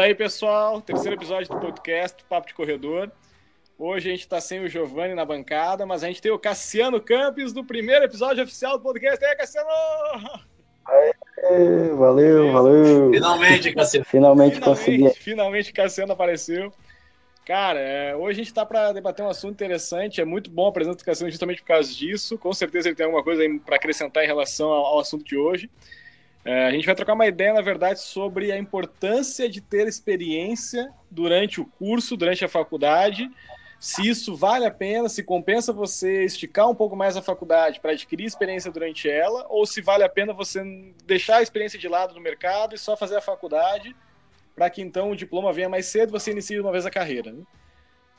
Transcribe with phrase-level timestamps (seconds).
[0.00, 0.80] Tá aí, pessoal.
[0.80, 3.10] Terceiro episódio do podcast Papo de Corredor.
[3.78, 6.98] Hoje a gente está sem o Giovanni na bancada, mas a gente tem o Cassiano
[7.02, 9.22] Campos do primeiro episódio oficial do podcast.
[9.22, 9.68] E aí, Cassiano!
[10.88, 13.10] Aê, valeu, valeu.
[13.12, 14.06] Finalmente, Cassiano.
[14.06, 15.10] Finalmente, finalmente consegui.
[15.20, 16.72] Finalmente, Cassiano apareceu.
[17.44, 20.18] Cara, é, hoje a gente está para debater um assunto interessante.
[20.18, 22.38] É muito bom a presença do Cassiano justamente por causa disso.
[22.38, 25.68] Com certeza ele tem alguma coisa para acrescentar em relação ao, ao assunto de hoje.
[26.44, 30.90] É, a gente vai trocar uma ideia, na verdade, sobre a importância de ter experiência
[31.10, 33.30] durante o curso, durante a faculdade,
[33.80, 37.92] se isso vale a pena, se compensa você esticar um pouco mais a faculdade para
[37.92, 40.62] adquirir experiência durante ela, ou se vale a pena você
[41.06, 43.96] deixar a experiência de lado no mercado e só fazer a faculdade,
[44.54, 47.32] para que então o diploma venha mais cedo e você inicie uma vez a carreira.
[47.32, 47.42] Né?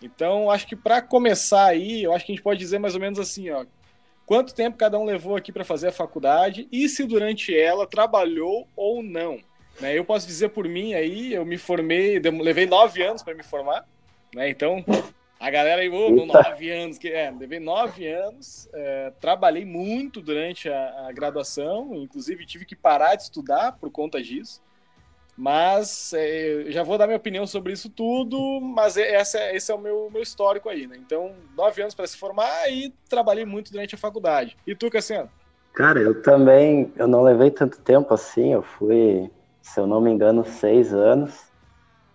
[0.01, 3.01] Então, acho que para começar aí, eu acho que a gente pode dizer mais ou
[3.01, 3.63] menos assim, ó,
[4.25, 8.67] quanto tempo cada um levou aqui para fazer a faculdade e se durante ela trabalhou
[8.75, 9.39] ou não.
[9.79, 9.97] Né?
[9.97, 13.85] Eu posso dizer por mim aí, eu me formei, levei nove anos para me formar,
[14.33, 14.49] né?
[14.49, 14.83] Então,
[15.39, 20.69] a galera aí, oh, nove anos, que é, levei nove anos, é, trabalhei muito durante
[20.69, 24.61] a, a, graduação, inclusive tive que parar de estudar por conta disso.
[25.37, 29.71] Mas é, já vou dar minha opinião sobre isso tudo, mas é, essa, é, esse
[29.71, 30.97] é o meu, meu histórico aí, né?
[30.99, 34.57] Então, nove anos para se formar e trabalhei muito durante a faculdade.
[34.67, 35.29] E tu, Cassiano?
[35.73, 40.11] Cara, eu também, eu não levei tanto tempo assim, eu fui, se eu não me
[40.11, 41.51] engano, seis anos,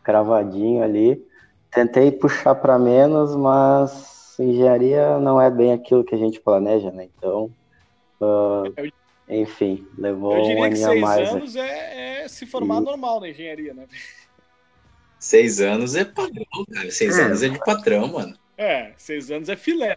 [0.03, 1.27] cravadinho ali.
[1.70, 7.09] Tentei puxar para menos, mas engenharia não é bem aquilo que a gente planeja, né?
[7.17, 7.50] Então,
[8.20, 8.72] uh,
[9.29, 11.29] enfim, levou um aninho a mais.
[11.29, 12.85] Seis anos é, é, se formar e...
[12.85, 13.87] normal na engenharia, né?
[15.19, 16.91] Seis anos é padrão, cara.
[16.91, 17.23] Seis é.
[17.23, 18.37] anos é de patrão, mano.
[18.57, 19.97] É, seis anos é filé.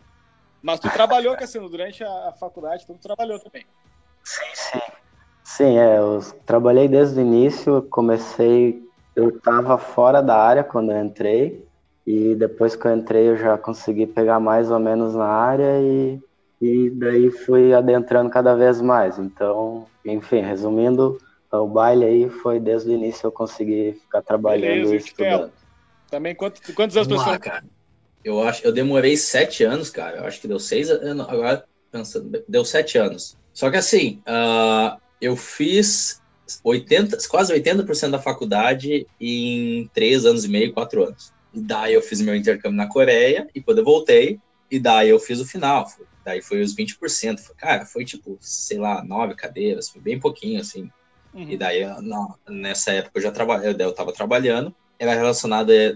[0.61, 3.66] Mas tu trabalhou, Cassino, durante a, a faculdade, tu trabalhou também.
[4.23, 4.80] Sim, sim.
[5.43, 8.82] Sim, é, eu trabalhei desde o início, comecei,
[9.15, 11.65] eu estava fora da área quando eu entrei,
[12.05, 16.21] e depois que eu entrei eu já consegui pegar mais ou menos na área e
[16.61, 19.17] e daí fui adentrando cada vez mais.
[19.17, 21.17] Então, enfim, resumindo,
[21.52, 25.52] o baile aí foi desde o início eu consegui ficar trabalhando Beleza, e estudando.
[26.09, 27.64] Também quantos, quantos anos Vamos lá, cara.
[28.23, 30.17] Eu acho, eu demorei sete anos, cara.
[30.17, 31.27] Eu acho que deu seis anos.
[31.30, 33.37] Agora pensando, deu sete anos.
[33.53, 36.21] Só que assim, uh, eu fiz
[36.64, 41.31] 80, quase 80% da faculdade em três anos e meio, quatro anos.
[41.53, 44.39] E daí eu fiz meu intercâmbio na Coreia e quando eu voltei,
[44.70, 45.87] e daí eu fiz o final.
[46.23, 47.55] Daí foi os 20%.
[47.57, 50.89] Cara, foi tipo, sei lá, nove cadeiras, foi bem pouquinho, assim.
[51.33, 51.49] Uhum.
[51.49, 55.95] E daí, não, nessa época eu já trabalhei, eu tava trabalhando, era relacionado a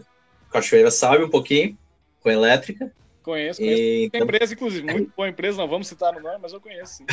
[0.52, 1.78] Cachoeira sabe um pouquinho,
[2.22, 2.92] com elétrica.
[3.24, 3.82] Conheço, conheço.
[3.82, 4.22] E, então...
[4.22, 7.06] empresa, inclusive, muito boa empresa, não vamos citar no nome, mas eu conheço, sim.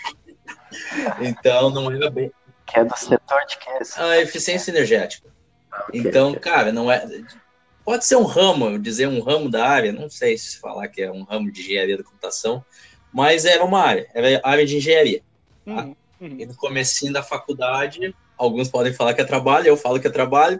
[1.20, 2.30] então, não era bem...
[2.66, 5.28] Que é do setor de que é A eficiência energética.
[5.88, 6.40] Okay, então, okay.
[6.40, 7.06] cara, não é
[7.84, 11.12] Pode ser um ramo, dizer um ramo da área, não sei se falar que é
[11.12, 12.64] um ramo de engenharia da computação,
[13.12, 15.22] mas era uma área, era área de engenharia.
[15.64, 15.84] Tá?
[15.84, 16.36] Uhum, uhum.
[16.40, 20.10] E no comecinho da faculdade, alguns podem falar que é trabalho, eu falo que é
[20.10, 20.58] trabalho,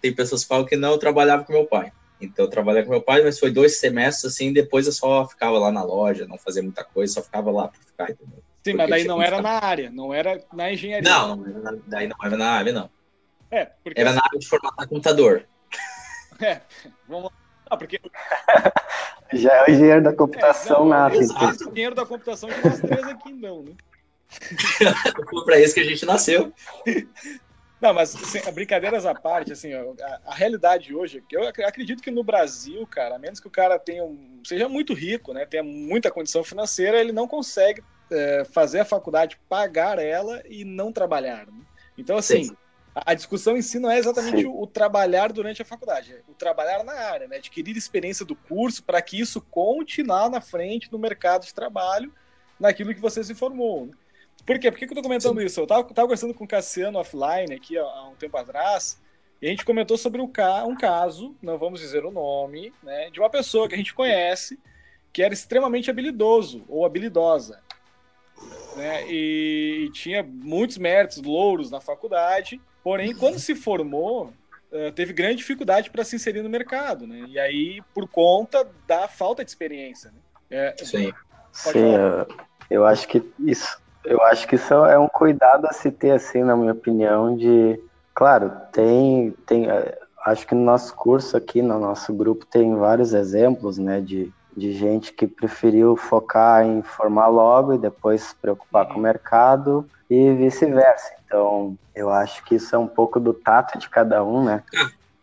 [0.00, 1.92] tem pessoas que falam que não, eu trabalhava com meu pai.
[2.20, 5.58] Então eu trabalhava com meu pai, mas foi dois semestres assim, depois eu só ficava
[5.58, 8.42] lá na loja, não fazia muita coisa, só ficava lá para ficar, entendeu?
[8.64, 11.10] Sim, porque mas daí não era na área, não era na engenharia.
[11.10, 12.88] Não, não daí não era na área, não.
[13.50, 14.00] É, porque...
[14.00, 15.46] Era na área de formatar computador.
[16.40, 16.60] É,
[17.08, 17.30] vamos
[17.70, 18.00] lá, porque.
[19.32, 22.78] Já é o engenheiro da computação é, não, Exato, o engenheiro da computação de nós
[22.78, 23.72] três aqui não, né?
[25.28, 26.52] Foi para isso que a gente nasceu.
[27.80, 32.24] Não, mas assim, brincadeiras à parte, assim, a, a, realidade hoje, eu acredito que no
[32.24, 36.10] Brasil, cara, a menos que o cara tenha um, seja muito rico, né, tenha muita
[36.10, 41.46] condição financeira, ele não consegue é, fazer a faculdade, pagar ela e não trabalhar.
[41.46, 41.60] Né?
[41.98, 42.56] Então, assim, Sim
[42.94, 46.34] a discussão em si não é exatamente o, o, trabalhar durante a faculdade, é o
[46.34, 47.36] trabalhar na área, né?
[47.36, 52.12] adquirir experiência do curso para que isso conte lá na frente no mercado de trabalho,
[52.58, 53.86] naquilo que você se formou.
[53.86, 53.92] Né?
[54.46, 54.70] Por quê?
[54.70, 55.46] Por que, que eu estou comentando Sim.
[55.46, 55.60] isso?
[55.60, 59.02] Eu estava conversando com o Cassiano offline aqui há um tempo atrás,
[59.42, 63.10] e a gente comentou sobre um, ca um caso, não vamos dizer o nome, né,
[63.10, 64.58] de uma pessoa que a gente conhece
[65.12, 67.62] que era extremamente habilidoso ou habilidosa.
[68.76, 74.30] Né, e, e tinha muitos méritos, louros na faculdade, Porém, quando se formou,
[74.70, 77.24] eh, teve grande dificuldade para se inserir no mercado, né?
[77.30, 80.10] E aí, por conta da falta de experiência.
[80.10, 80.18] Né?
[80.50, 81.10] É, Sim.
[81.50, 82.26] Sim, eu,
[82.68, 86.42] eu, acho que isso, eu acho que isso é um cuidado a se ter, assim,
[86.42, 87.80] na minha opinião, de,
[88.12, 93.14] claro, tem, tem, eh, acho que no nosso curso aqui, no nosso grupo, tem vários
[93.14, 98.88] exemplos, né, de, de gente que preferiu focar em formar logo e depois se preocupar
[98.88, 101.12] com o mercado e vice-versa.
[101.24, 104.62] Então, eu acho que isso é um pouco do tato de cada um, né?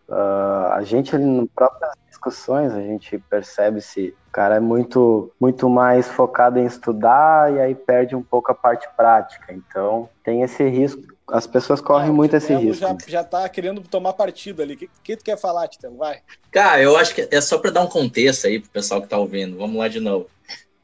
[0.07, 5.69] Uh, a gente, no próprias discussões, a gente percebe se o cara é muito, muito
[5.69, 9.54] mais focado em estudar e aí perde um pouco a parte prática.
[9.54, 11.01] Então, tem esse risco.
[11.27, 12.81] As pessoas correm é, muito esse risco.
[12.81, 14.74] Já, já tá querendo tomar partido ali.
[14.74, 15.98] O que, que tu quer falar, Titelo?
[15.98, 16.19] Vai.
[16.51, 19.18] Cara, eu acho que é só para dar um contexto aí pro pessoal que tá
[19.18, 19.57] ouvindo.
[19.57, 20.27] Vamos lá de novo.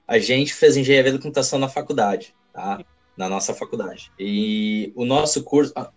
[0.08, 2.80] A gente fez engenharia da computação na faculdade, tá?
[3.18, 4.12] Na nossa faculdade.
[4.20, 5.90] E o nosso curso, ah,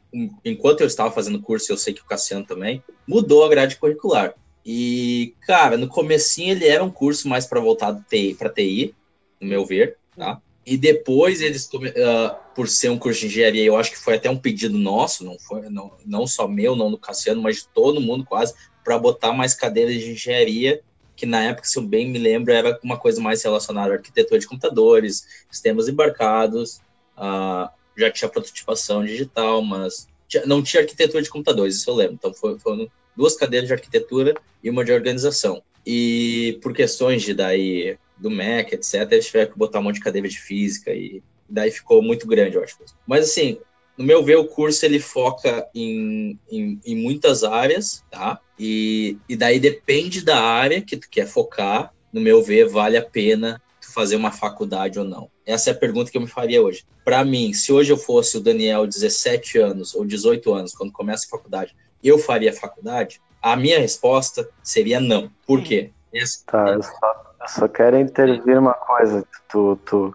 [0.45, 4.35] enquanto eu estava fazendo curso, eu sei que o Cassiano também, mudou a grade curricular.
[4.65, 8.05] E, cara, no comecinho ele era um curso mais para voltado
[8.39, 8.95] para TI,
[9.41, 10.41] no meu ver, tá?
[10.65, 14.31] E depois eles, uh, por ser um curso de engenharia, eu acho que foi até
[14.31, 18.01] um pedido nosso, não foi, não, não só meu, não do Cassiano, mas de todo
[18.01, 20.83] mundo quase, para botar mais cadeiras de engenharia,
[21.17, 24.39] que na época, se eu bem me lembro, era uma coisa mais relacionada à arquitetura
[24.39, 26.81] de computadores, sistemas embarcados,
[27.21, 30.09] Uh, já tinha prototipação digital, mas
[30.47, 32.15] não tinha arquitetura de computadores, isso eu lembro.
[32.15, 35.63] Então foram, foram duas cadeiras de arquitetura e uma de organização.
[35.85, 40.03] E por questões de daí do MEC, etc, eles tiveram que botar um monte de
[40.03, 42.77] cadeira de física e daí ficou muito grande, eu acho.
[43.07, 43.59] Mas assim,
[43.97, 48.41] no meu ver, o curso ele foca em, em, em muitas áreas, tá?
[48.59, 53.05] E, e daí depende da área que tu quer focar, no meu ver, vale a
[53.05, 53.61] pena
[53.91, 55.31] fazer uma faculdade ou não?
[55.45, 56.85] Essa é a pergunta que eu me faria hoje.
[57.05, 61.27] Para mim, se hoje eu fosse o Daniel, 17 anos ou 18 anos, quando começa
[61.27, 63.21] a faculdade, eu faria faculdade?
[63.43, 65.31] A minha resposta seria não.
[65.47, 65.91] Por quê?
[66.13, 66.45] Esse...
[66.45, 69.25] Tá, eu só, eu só quero intervir uma coisa.
[69.49, 70.15] Tu, tu,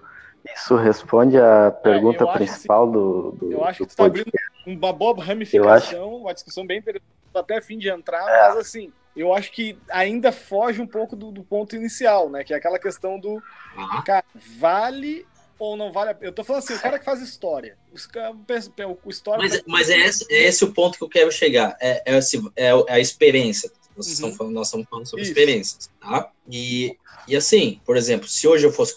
[0.54, 3.52] isso responde à pergunta é, principal do, do.
[3.52, 4.32] Eu acho que tu está abrindo
[4.66, 6.18] uma boa ramificação, acho...
[6.18, 8.48] uma discussão bem interessante, até fim de entrar, é.
[8.50, 12.44] mas assim, eu acho que ainda foge um pouco do, do, ponto inicial, né?
[12.44, 14.04] Que é aquela questão do uhum.
[14.06, 14.26] cara,
[14.58, 15.26] vale
[15.58, 16.30] ou não vale a pena.
[16.30, 17.78] Eu tô falando assim, o cara que faz história.
[17.94, 21.78] Os, o, história mas, mas é, esse, é esse o ponto que eu quero chegar.
[21.80, 23.72] É, é, esse, é, é a experiência.
[23.96, 24.28] Vocês uhum.
[24.28, 25.32] estão falando, nós estamos falando sobre Isso.
[25.32, 26.30] experiências, tá?
[26.52, 26.98] E,
[27.28, 28.94] e assim, por exemplo, se hoje eu fosse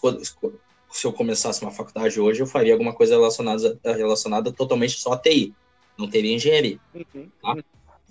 [0.91, 5.19] se eu começasse uma faculdade hoje, eu faria alguma coisa relacionada, relacionada totalmente só a
[5.19, 5.55] TI.
[5.97, 6.79] Não teria engenharia.
[6.95, 7.29] Uhum.
[7.41, 7.57] Tá?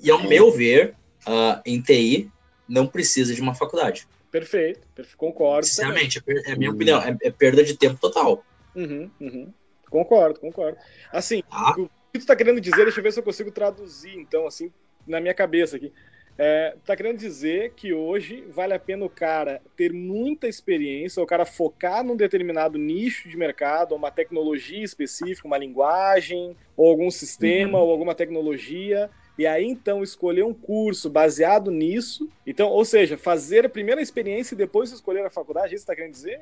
[0.02, 0.96] E ao meu ver,
[1.28, 2.32] uh, em TI
[2.68, 4.08] não precisa de uma faculdade.
[4.32, 4.82] Perfeito,
[5.16, 5.66] concordo.
[5.66, 8.44] Sinceramente, é, é minha opinião, é, é, perda de tempo total.
[8.76, 9.54] Uhum, uhum.
[9.90, 10.78] Concordo, concordo.
[11.12, 11.72] Assim, ah.
[11.78, 14.72] o que tu está querendo dizer, deixa eu ver se eu consigo traduzir, então, assim,
[15.08, 15.94] na minha cabeça aqui.
[16.40, 21.26] É, tá querendo dizer que hoje vale a pena o cara ter muita experiência, o
[21.26, 27.80] cara focar num determinado nicho de mercado, uma tecnologia específica, uma linguagem, ou algum sistema,
[27.80, 27.86] uhum.
[27.86, 32.30] ou alguma tecnologia, e aí então escolher um curso baseado nisso.
[32.46, 36.14] Então, ou seja, fazer a primeira experiência e depois escolher a faculdade, isso está querendo
[36.14, 36.42] dizer?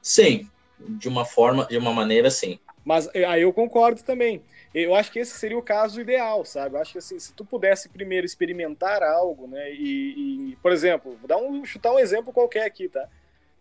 [0.00, 2.58] Sim, de uma forma, de uma maneira, sim.
[2.84, 4.42] Mas eh, aí eu concordo também.
[4.74, 6.76] Eu acho que esse seria o caso ideal, sabe?
[6.76, 9.70] Eu acho que assim, se tu pudesse primeiro experimentar algo, né?
[9.72, 13.06] E, e por exemplo, vou dar um, chutar um exemplo qualquer aqui, tá?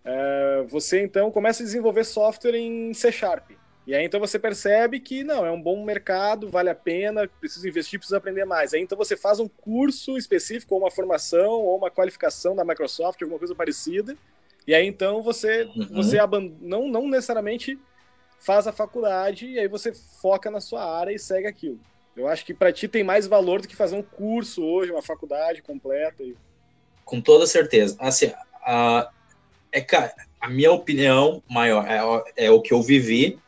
[0.04, 3.52] É, você então começa a desenvolver software em C Sharp.
[3.86, 7.68] E aí então você percebe que não, é um bom mercado, vale a pena, precisa
[7.68, 8.74] investir, precisa aprender mais.
[8.74, 13.22] Aí então você faz um curso específico, ou uma formação, ou uma qualificação da Microsoft,
[13.22, 14.16] alguma coisa parecida.
[14.68, 15.88] E aí então você, uhum.
[15.92, 16.18] você
[16.60, 17.80] não, não necessariamente
[18.40, 21.80] faz a faculdade, e aí você foca na sua área e segue aquilo.
[22.16, 25.02] Eu acho que para ti tem mais valor do que fazer um curso hoje, uma
[25.02, 26.24] faculdade completa.
[26.24, 26.36] E...
[27.06, 27.96] Com toda certeza.
[28.00, 28.32] Assim,
[28.64, 29.10] a,
[29.72, 33.40] é, cara, a minha opinião maior é, é o que eu vivi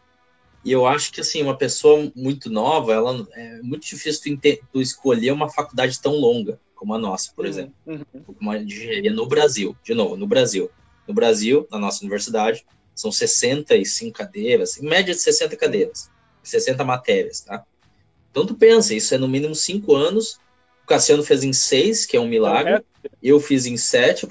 [0.64, 4.82] e eu acho que, assim, uma pessoa muito nova, ela é muito difícil tu, tu
[4.82, 7.52] escolher uma faculdade tão longa como a nossa, por uhum.
[7.52, 7.74] exemplo.
[7.86, 8.04] Uhum.
[8.42, 10.70] Uma engenharia no Brasil, de novo, no Brasil.
[11.08, 16.12] No Brasil, na nossa universidade, são 65 cadeiras, em média de 60 cadeiras,
[16.44, 17.64] 60 matérias, tá?
[18.30, 20.40] Então tu pensa, isso é no mínimo 5 anos,
[20.84, 22.84] o Cassiano fez em 6, que é um milagre,
[23.22, 24.28] eu fiz em 7,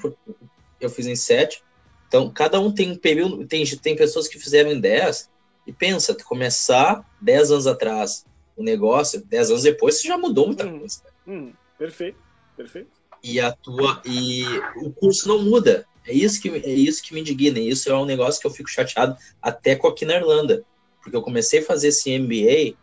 [0.79, 1.63] eu fiz em 7,
[2.07, 5.29] então cada um tem um período, tem, tem pessoas que fizeram em 10,
[5.65, 10.65] e pensa, começar 10 anos atrás o negócio, 10 anos depois você já mudou muita
[10.65, 11.01] hum, coisa.
[11.27, 12.19] Hum, perfeito,
[12.55, 12.89] perfeito.
[13.23, 14.43] E a tua e
[14.75, 15.87] o curso não muda.
[16.05, 17.59] É isso que é isso que me indigna.
[17.59, 20.63] E isso é um negócio que eu fico chateado até com aqui na Irlanda,
[21.01, 22.77] porque eu comecei a fazer esse MBA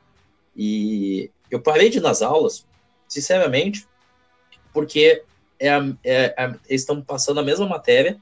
[0.56, 2.66] e eu parei de ir nas aulas,
[3.06, 3.87] sinceramente,
[4.72, 5.22] porque
[5.58, 8.20] é, a, é a, eles estão passando a mesma matéria,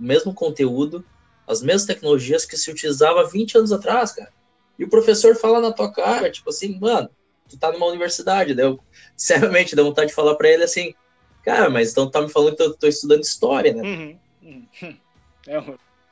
[0.00, 1.04] o mesmo conteúdo
[1.48, 4.30] as mesmas tecnologias que se utilizava 20 anos atrás, cara.
[4.78, 7.08] E o professor fala na tua cara, tipo assim, mano,
[7.48, 8.78] tu tá numa universidade, daí eu,
[9.16, 10.94] seriamente, dá vontade de falar para ele assim,
[11.42, 14.18] cara, mas então tá me falando que eu tô estudando história, né?
[14.42, 14.68] Uhum,
[15.46, 15.56] É,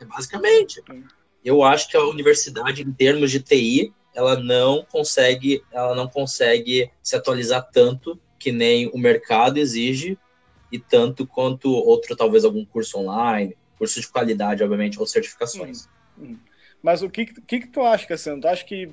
[0.01, 0.83] é basicamente.
[1.45, 6.91] Eu acho que a universidade, em termos de TI, ela não consegue, ela não consegue
[7.03, 10.19] se atualizar tanto que nem o mercado exige
[10.73, 15.89] e tanto quanto outro, talvez algum curso online, curso de qualidade, obviamente, ou certificações.
[16.83, 18.41] Mas o que, que, que tu acha, Cassiano?
[18.41, 18.91] Tu acha que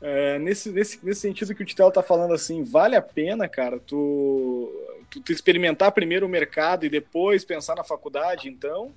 [0.00, 3.78] é, nesse, nesse, nesse sentido que o Titelo tá falando assim, vale a pena, cara,
[3.78, 4.68] tu,
[5.08, 8.92] tu, tu experimentar primeiro o mercado e depois pensar na faculdade, então,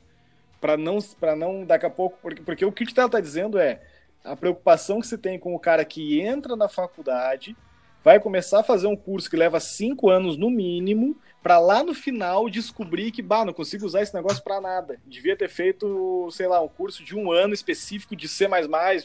[0.59, 3.59] para não, para não daqui a pouco, porque, porque o que o Titelo tá dizendo
[3.59, 3.81] é
[4.23, 7.55] a preocupação que se tem com o cara que entra na faculdade,
[8.03, 11.93] vai começar a fazer um curso que leva cinco anos no mínimo, para lá no
[11.93, 14.97] final descobrir que, bah, não consigo usar esse negócio para nada.
[15.05, 18.47] Devia ter feito, sei lá, um curso de um ano específico de C++,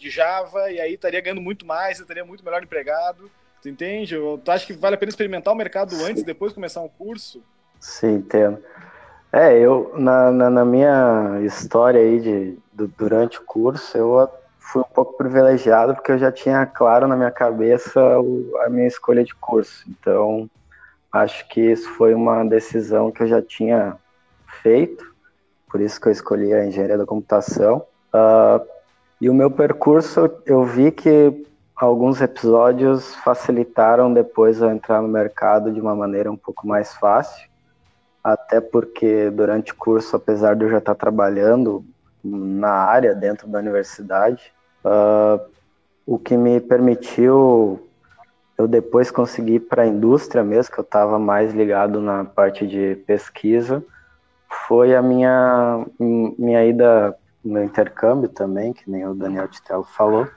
[0.01, 3.31] de Java, e aí estaria ganhando muito mais, estaria muito melhor empregado.
[3.61, 4.17] Tu entende?
[4.43, 7.43] Tu acha que vale a pena experimentar o mercado antes, depois começar um curso?
[7.79, 8.59] Sim, entendo.
[9.31, 14.81] É, eu, na, na, na minha história aí de, do, durante o curso, eu fui
[14.81, 19.23] um pouco privilegiado porque eu já tinha claro na minha cabeça o, a minha escolha
[19.23, 19.85] de curso.
[19.87, 20.49] Então,
[21.13, 23.97] acho que isso foi uma decisão que eu já tinha
[24.63, 25.05] feito,
[25.71, 27.85] por isso que eu escolhi a engenharia da computação.
[28.13, 28.65] Uh,
[29.21, 35.73] e o meu percurso, eu vi que alguns episódios facilitaram depois eu entrar no mercado
[35.73, 37.49] de uma maneira um pouco mais fácil,
[38.23, 41.85] até porque durante o curso, apesar de eu já estar trabalhando
[42.23, 44.53] na área dentro da universidade,
[44.85, 45.41] uh,
[46.07, 47.89] o que me permitiu
[48.61, 52.67] eu depois consegui ir para a indústria mesmo, que eu estava mais ligado na parte
[52.67, 53.83] de pesquisa,
[54.67, 60.29] foi a minha, minha ida no intercâmbio também, que nem o Daniel Titello falou,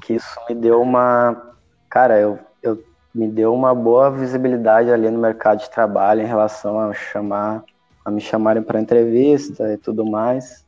[0.00, 1.52] que isso me deu uma,
[1.90, 2.80] cara, eu, eu
[3.12, 7.64] me deu uma boa visibilidade ali no mercado de trabalho em relação a chamar,
[8.04, 10.64] a me chamarem para entrevista e tudo mais.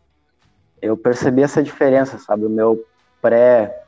[0.82, 2.46] Eu percebi essa diferença, sabe?
[2.46, 2.84] O meu
[3.22, 3.84] pré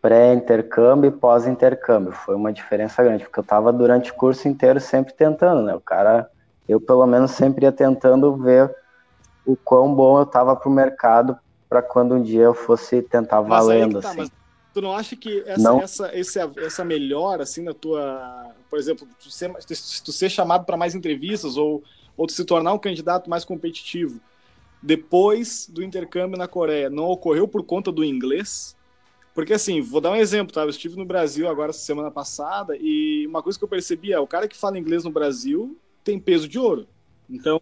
[0.00, 2.12] pré-intercâmbio e pós-intercâmbio.
[2.12, 5.74] Foi uma diferença grande, porque eu estava durante o curso inteiro sempre tentando, né?
[5.74, 6.30] O cara,
[6.68, 8.74] eu pelo menos sempre ia tentando ver
[9.44, 11.36] o quão bom eu estava para o mercado
[11.68, 14.30] para quando um dia eu fosse tentar mas valendo, tá, assim.
[14.74, 15.80] tu não acha que essa, não.
[15.80, 18.52] essa, essa, essa melhora, assim, na tua...
[18.68, 19.52] Por exemplo, tu ser,
[20.04, 21.82] tu ser chamado para mais entrevistas ou,
[22.16, 24.20] ou tu se tornar um candidato mais competitivo
[24.82, 28.76] depois do intercâmbio na Coreia, não ocorreu por conta do inglês?
[29.34, 30.62] Porque assim, vou dar um exemplo, tá?
[30.62, 34.26] Eu estive no Brasil agora semana passada e uma coisa que eu percebi é o
[34.26, 36.86] cara que fala inglês no Brasil tem peso de ouro.
[37.28, 37.60] Então,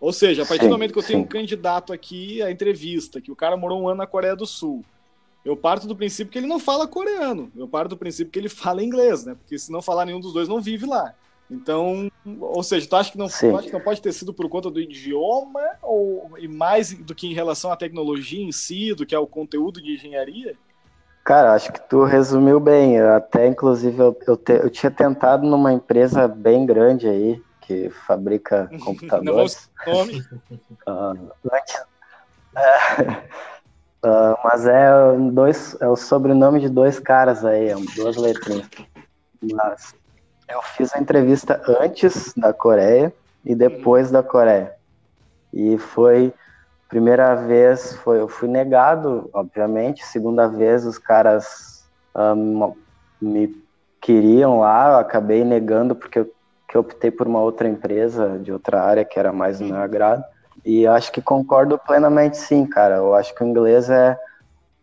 [0.00, 3.30] ou seja, a partir do momento que eu tenho um candidato aqui à entrevista, que
[3.30, 4.84] o cara morou um ano na Coreia do Sul,
[5.44, 7.50] eu parto do princípio que ele não fala coreano.
[7.56, 9.34] Eu parto do princípio que ele fala inglês, né?
[9.34, 11.14] Porque se não falar nenhum dos dois, não vive lá.
[11.50, 14.80] Então, ou seja, tu acha que não, que não pode ter sido por conta do
[14.80, 19.26] idioma ou e mais do que em relação à tecnologia em si, do que ao
[19.26, 20.56] conteúdo de engenharia?
[21.24, 22.96] Cara, acho que tu resumiu bem.
[22.96, 27.90] Eu até, inclusive, eu, eu, te, eu, tinha tentado numa empresa bem grande aí, que
[27.90, 29.70] fabrica computadores.
[29.86, 30.24] Não nome.
[30.86, 31.28] uh,
[34.04, 34.88] uh, mas é,
[35.32, 38.68] dois, é o sobrenome de dois caras aí, duas letrinhas.
[39.52, 39.94] Mas
[40.48, 43.12] eu fiz a entrevista antes da Coreia
[43.44, 44.12] e depois uhum.
[44.14, 44.74] da Coreia.
[45.52, 46.32] E foi
[46.88, 50.06] Primeira vez foi, eu fui negado, obviamente.
[50.06, 52.72] Segunda vez os caras um,
[53.20, 53.54] me
[54.00, 56.32] queriam lá, eu acabei negando porque eu,
[56.72, 60.24] eu optei por uma outra empresa de outra área que era mais do meu agrado.
[60.64, 62.96] E acho que concordo plenamente sim, cara.
[62.96, 64.18] Eu acho que o inglês é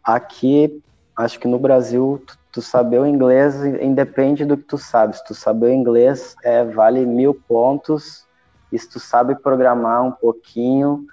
[0.03, 0.81] aqui,
[1.17, 5.21] acho que no Brasil tu, tu saber o inglês independe do que tu sabes.
[5.21, 8.25] Tu saber o inglês é vale mil pontos.
[8.71, 11.05] E se tu sabe programar um pouquinho,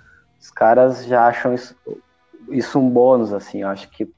[0.42, 1.76] os caras já acham isso,
[2.48, 4.12] isso um bônus, assim, eu acho que,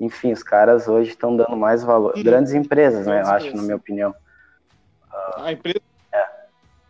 [0.00, 3.76] enfim, os caras hoje estão dando mais valor, grandes empresas, né, eu acho, na minha
[3.76, 4.12] opinião.
[5.36, 5.80] A empresa...
[6.12, 6.26] É.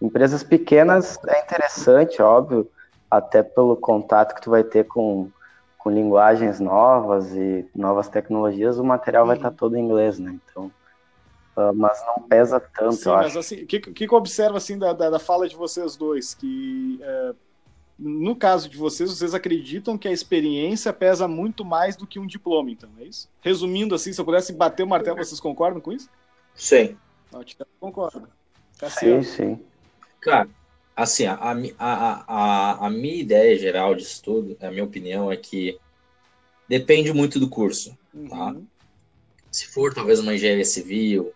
[0.01, 2.67] Empresas pequenas é interessante, óbvio,
[3.11, 5.31] até pelo contato que tu vai ter com,
[5.77, 10.73] com linguagens novas e novas tecnologias, o material vai estar todo em inglês, né, então...
[11.55, 13.39] Uh, mas não pesa tanto, Sim, mas acho.
[13.39, 16.35] assim, o que, que, que observa assim da, da, da, fala de vocês dois?
[16.35, 17.33] Que é,
[17.99, 22.27] no caso de vocês, vocês acreditam que a experiência pesa muito mais do que um
[22.27, 23.29] diploma, então, é isso?
[23.41, 26.09] Resumindo assim, se eu pudesse bater o martelo, vocês concordam com isso?
[26.55, 26.97] Sim.
[27.79, 28.29] Concordo.
[28.89, 29.61] Sim, sim.
[30.21, 30.49] Cara,
[30.97, 31.37] assim, a,
[31.79, 35.79] a, a, a minha ideia geral de estudo, a minha opinião é que
[36.69, 37.97] depende muito do curso,
[38.29, 38.53] tá?
[38.53, 38.67] Uhum.
[39.51, 41.33] Se for talvez uma engenharia civil,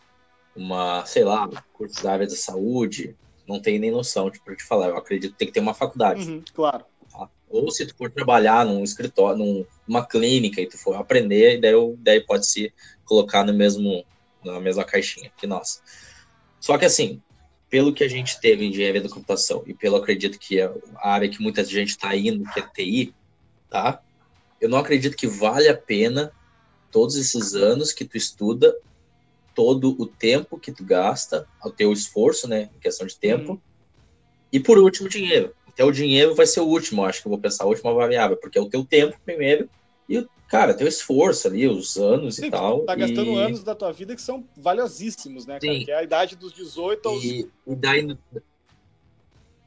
[0.57, 3.17] uma, sei lá, curso da área da saúde,
[3.49, 4.89] não tenho nem noção de, te falar.
[4.89, 6.29] Eu acredito que tem que ter uma faculdade.
[6.29, 6.85] Uhum, claro.
[7.11, 7.29] Tá?
[7.49, 12.21] Ou se tu for trabalhar num escritório, numa clínica e tu for aprender, daí, daí
[12.21, 12.73] pode se
[13.05, 14.05] colocar no mesmo,
[14.45, 15.83] na mesma caixinha que nós.
[16.61, 17.23] Só que assim,
[17.71, 21.11] pelo que a gente teve em engenharia da computação e pelo acredito que é a
[21.11, 23.15] área que muita gente está indo, que é TI,
[23.71, 24.03] tá?
[24.61, 26.33] Eu não acredito que vale a pena
[26.91, 28.77] todos esses anos que tu estuda,
[29.59, 33.61] todo o tempo que tu gasta, o teu esforço, né, em questão de tempo, uhum.
[34.53, 35.53] e por último, dinheiro.
[35.67, 38.37] Até o dinheiro vai ser o último, acho que eu vou pensar a última variável,
[38.37, 39.69] porque é o teu tempo primeiro
[40.09, 42.85] e, cara, teu esforço ali, os anos Sim, e tal.
[42.85, 43.37] Tá gastando e...
[43.37, 45.73] anos da tua vida que são valiosíssimos, né, cara?
[45.73, 45.85] Sim.
[45.85, 47.25] Que é a idade dos 18 aos.
[47.25, 48.17] E, e, daí,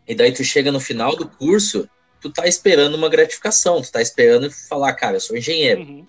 [0.08, 1.86] e daí tu chega no final do curso,
[2.22, 5.82] tu tá esperando uma gratificação, tu tá esperando falar, cara, eu sou engenheiro.
[5.82, 6.08] Uhum.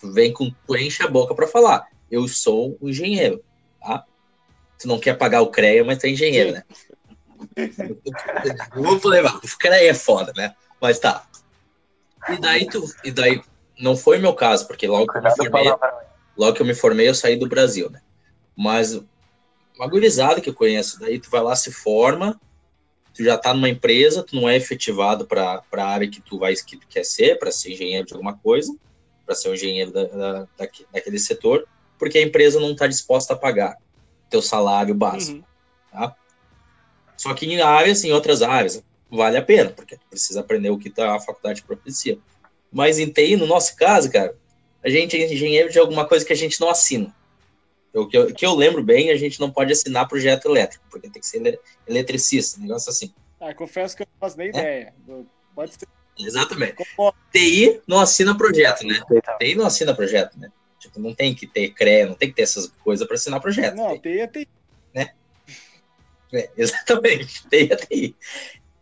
[0.00, 3.42] Tu vem com, tu enche a boca para falar, eu sou um engenheiro,
[3.80, 4.04] tá?
[4.78, 6.64] Tu não quer pagar o CREA, mas tu é engenheiro, né?
[8.74, 9.36] Vamos levar.
[9.36, 10.54] O cara aí é foda, né?
[10.80, 11.26] Mas tá.
[12.28, 12.84] E daí tu.
[13.04, 13.42] E daí.
[13.78, 15.64] Não foi meu caso, porque logo que eu me formei.
[16.36, 18.00] Logo que eu me formei, eu saí do Brasil, né?
[18.56, 19.00] Mas
[19.76, 22.38] uma gurizada que eu conheço, daí tu vai lá, se forma,
[23.14, 26.54] tu já tá numa empresa, tu não é efetivado para a área que tu vai
[26.54, 28.74] que tu quer ser, para ser engenheiro de alguma coisa,
[29.24, 30.48] para ser um engenheiro da, da,
[30.92, 31.66] daquele setor,
[32.00, 33.76] porque a empresa não está disposta a pagar
[34.30, 35.44] teu salário básico, uhum.
[35.92, 36.16] tá?
[37.14, 40.88] Só que em áreas, em outras áreas, vale a pena, porque precisa aprender o que
[40.88, 42.18] tá a faculdade propicia.
[42.72, 44.34] Mas em TI, no nosso caso, cara,
[44.82, 47.14] a gente é engenheiro de alguma coisa que a gente não assina.
[47.92, 51.10] O que eu, que eu lembro bem, a gente não pode assinar projeto elétrico, porque
[51.10, 53.12] tem que ser eletricista, um negócio assim.
[53.38, 54.50] Ah, confesso que eu não faço nem é?
[54.50, 54.94] ideia.
[55.54, 55.88] Pode ser.
[56.18, 56.76] Exatamente.
[57.32, 59.02] TI não assina projeto, né?
[59.38, 60.50] TI não assina projeto, né?
[60.80, 63.76] Tipo, não tem que ter CRE, não tem que ter essas coisas para assinar projeto.
[63.76, 64.48] Não, TI é TI.
[64.94, 65.10] Né?
[66.32, 68.16] É, exatamente, TI é TI.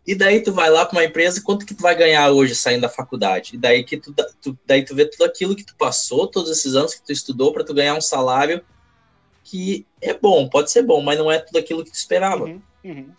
[0.07, 2.83] E daí tu vai lá para uma empresa, quanto que tu vai ganhar hoje saindo
[2.83, 3.57] da faculdade?
[3.57, 6.75] E daí que tu, tu, daí tu vê tudo aquilo que tu passou, todos esses
[6.75, 8.65] anos que tu estudou para tu ganhar um salário
[9.45, 12.45] que é bom, pode ser bom, mas não é tudo aquilo que tu esperava.
[12.45, 13.11] Uhum, uhum.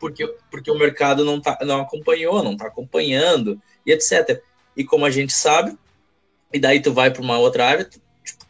[0.00, 4.42] Porque, porque o mercado não, tá, não acompanhou, não está acompanhando, e etc.
[4.76, 5.76] E como a gente sabe,
[6.52, 8.05] e daí tu vai para uma outra área, tipo,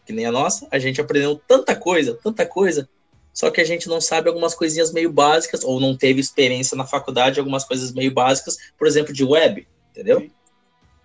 [0.06, 2.88] que nem a nossa, a gente aprendeu tanta coisa, tanta coisa,
[3.32, 6.86] só que a gente não sabe algumas coisinhas meio básicas, ou não teve experiência na
[6.86, 10.20] faculdade, algumas coisas meio básicas, por exemplo, de web, entendeu?
[10.20, 10.30] Sim.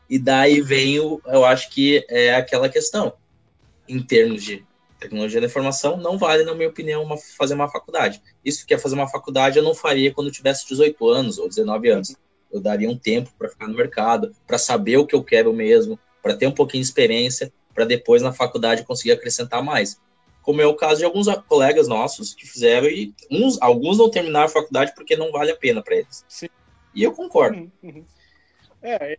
[0.10, 3.14] E daí vem o, eu acho que é aquela questão,
[3.88, 4.64] em termos de
[5.00, 8.22] tecnologia da informação, não vale, na minha opinião, uma, fazer uma faculdade.
[8.46, 11.50] Isso que é fazer uma faculdade, eu não faria quando eu tivesse 18 anos ou
[11.50, 12.16] 19 anos.
[12.52, 16.00] Eu daria um tempo para ficar no mercado, para saber o que eu quero mesmo,
[16.22, 20.00] para ter um pouquinho de experiência, para depois na faculdade conseguir acrescentar mais
[20.42, 24.46] como é o caso de alguns colegas nossos que fizeram e uns, alguns não terminaram
[24.46, 26.26] a faculdade porque não vale a pena para eles.
[26.28, 26.50] Sim.
[26.94, 27.58] E eu concordo.
[27.58, 28.06] Uhum, uhum.
[28.82, 29.18] É, é,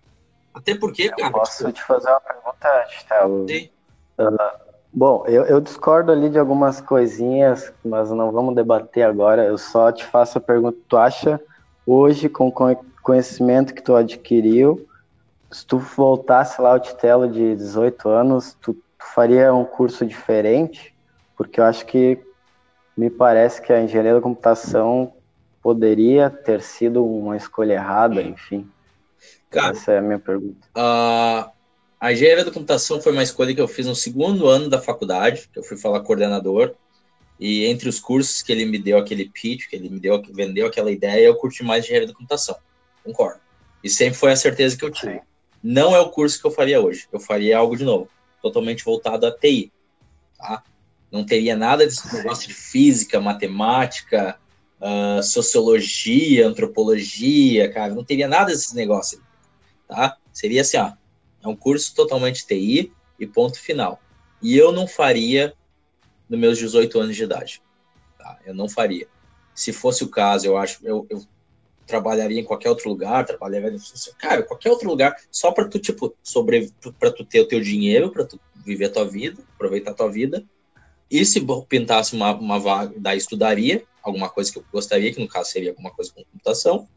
[0.53, 1.31] Até porque, eu cara.
[1.31, 1.73] Posso tipo...
[1.73, 3.47] te fazer uma pergunta, Estelo?
[3.49, 3.71] Sim.
[4.19, 9.45] Uh, bom, eu, eu discordo ali de algumas coisinhas, mas não vamos debater agora.
[9.45, 11.41] Eu só te faço a pergunta: tu acha
[11.87, 14.87] hoje, com o conhecimento que tu adquiriu,
[15.53, 20.93] se tu voltasse lá ao Titelo de 18 anos, tu, tu faria um curso diferente?
[21.43, 22.19] porque eu acho que
[22.97, 25.13] me parece que a engenharia da computação
[25.61, 28.69] poderia ter sido uma escolha errada, enfim.
[29.51, 30.67] Cara, Essa é a minha pergunta.
[30.77, 31.51] Uh,
[32.01, 35.49] a engenharia da computação foi uma escolha que eu fiz no segundo ano da faculdade,
[35.53, 36.75] que eu fui falar coordenador,
[37.41, 40.67] e entre os cursos que ele me deu aquele pitch, que ele me deu, vendeu
[40.67, 42.57] aquela ideia, eu curti mais engenharia da computação.
[43.03, 43.41] Concordo.
[43.83, 45.15] E sempre foi a certeza que eu tive.
[45.15, 45.21] Sim.
[45.63, 47.07] Não é o curso que eu faria hoje.
[47.13, 48.09] Eu faria algo de novo,
[48.41, 49.73] totalmente voltado a TI.
[50.37, 50.63] Tá?
[51.13, 54.41] não teria nada desse negócio de física, matemática,
[54.81, 59.21] uh, sociologia, antropologia, cara, não teria nada desses negócios,
[59.87, 60.17] tá?
[60.33, 60.93] Seria assim, ó,
[61.43, 64.01] é um curso totalmente TI e ponto final.
[64.41, 65.53] E eu não faria
[66.29, 67.63] nos meus 18 anos de idade,
[68.19, 68.39] tá?
[68.47, 69.07] Eu não faria.
[69.55, 71.23] Se fosse o caso, eu acho, eu, eu
[71.87, 73.77] trabalharia em qualquer outro lugar, trabalharia,
[74.19, 78.11] cara, qualquer outro lugar, só para tu tipo sobre para tu ter o teu dinheiro,
[78.11, 80.45] para tu viver a tua vida, aproveitar a tua vida
[81.13, 85.29] e se pintasse uma, uma vaga, daí estudaria alguma coisa que eu gostaria, que no
[85.29, 86.89] caso seria alguma coisa com computação.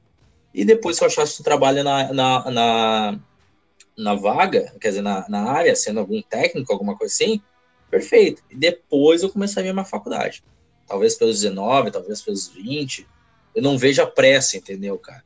[0.53, 3.19] E depois, se eu achasse que trabalho na, na, na,
[3.97, 7.41] na vaga, quer dizer, na, na área, sendo algum técnico, alguma coisa assim,
[7.91, 8.41] perfeito.
[8.49, 10.45] E depois eu começaria minha faculdade.
[10.87, 13.05] Talvez pelos 19, talvez pelos 20.
[13.55, 15.23] Eu não vejo a pressa, entendeu, cara?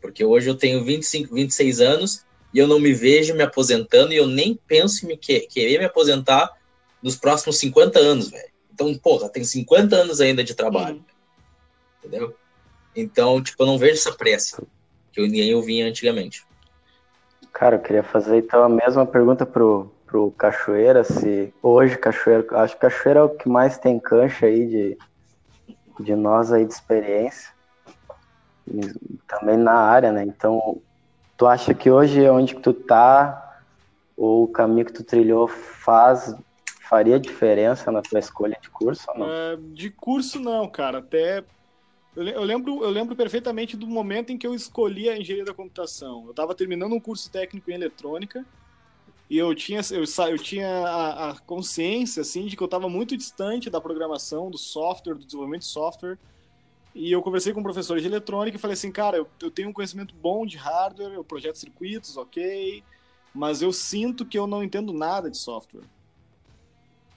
[0.00, 4.16] Porque hoje eu tenho 25, 26 anos e eu não me vejo me aposentando e
[4.16, 6.50] eu nem penso em me que, querer me aposentar
[7.02, 8.52] nos próximos 50 anos, velho.
[8.72, 10.96] Então, porra, tem 50 anos ainda de trabalho.
[10.96, 11.04] Uhum.
[11.98, 12.36] Entendeu?
[12.94, 14.62] Então, tipo, eu não vejo essa pressa
[15.12, 16.44] que eu, nem eu vinha antigamente.
[17.52, 22.74] Cara, eu queria fazer então a mesma pergunta pro, pro Cachoeira, se hoje Cachoeira, acho
[22.74, 24.98] que Cachoeira é o que mais tem cancha aí de,
[26.00, 27.50] de nós aí de experiência,
[29.28, 30.24] também na área, né?
[30.24, 30.80] Então,
[31.36, 33.60] tu acha que hoje onde que tu tá,
[34.16, 36.34] o caminho que tu trilhou faz
[36.88, 39.26] faria diferença na tua escolha de curso ou não?
[39.32, 40.98] É, de curso não, cara.
[40.98, 41.42] Até
[42.14, 46.24] eu lembro, eu lembro perfeitamente do momento em que eu escolhi a engenharia da computação.
[46.24, 48.44] Eu estava terminando um curso técnico em eletrônica
[49.30, 53.16] e eu tinha, eu, eu tinha a, a consciência assim de que eu estava muito
[53.16, 56.18] distante da programação, do software, do desenvolvimento de software.
[56.94, 59.70] E eu conversei com um professor de eletrônica e falei assim, cara, eu, eu tenho
[59.70, 62.84] um conhecimento bom de hardware, eu projeto circuitos, ok,
[63.34, 65.84] mas eu sinto que eu não entendo nada de software.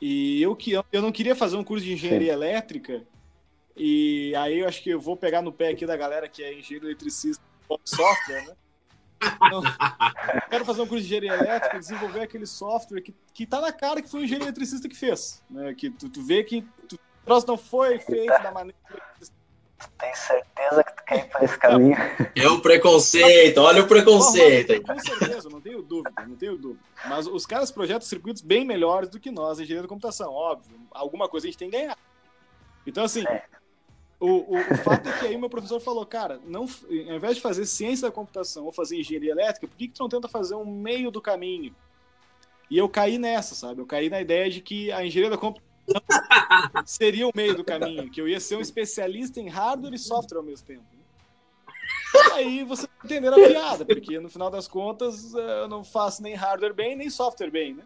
[0.01, 2.33] E eu, que, eu não queria fazer um curso de engenharia Sim.
[2.33, 3.03] elétrica,
[3.75, 6.57] e aí eu acho que eu vou pegar no pé aqui da galera que é
[6.57, 7.43] engenheiro eletricista
[7.83, 8.55] software, né?
[9.21, 9.61] Então,
[10.49, 14.01] quero fazer um curso de engenharia elétrica, desenvolver aquele software que, que tá na cara
[14.01, 15.43] que foi o engenheiro eletricista que fez.
[15.49, 15.73] Né?
[15.73, 18.77] Que tu, tu vê que tu, o troço não foi feito da maneira
[19.97, 21.95] tem certeza que tu quer ir por esse caminho?
[22.35, 24.81] É o preconceito, olha o preconceito.
[24.81, 26.83] Com certeza, não tenho dúvida, não tenho dúvida.
[27.05, 30.79] Mas os caras projetam circuitos bem melhores do que nós, engenheiros de computação, óbvio.
[30.91, 31.97] Alguma coisa a gente tem que ganhar.
[32.85, 33.43] Então, assim, é.
[34.19, 37.41] o, o, o, fato é que aí meu professor falou, cara, não, ao invés de
[37.41, 40.55] fazer ciência da computação ou fazer engenharia elétrica, por que, que tu não tenta fazer
[40.55, 41.75] um meio do caminho?
[42.69, 43.81] E eu caí nessa, sabe?
[43.81, 45.64] Eu caí na ideia de que a engenharia da computação
[46.85, 50.37] seria o meio do caminho, que eu ia ser um especialista em hardware e software
[50.37, 50.83] ao mesmo tempo.
[52.33, 56.73] Aí você entender a piada, porque no final das contas eu não faço nem hardware
[56.73, 57.83] bem, nem software bem, né?